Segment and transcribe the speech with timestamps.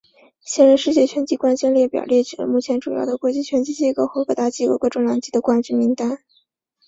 [0.39, 6.23] 现任世界拳击冠军列表列举了目前主要的国际拳击机构和各大机构各重量级的冠军名单。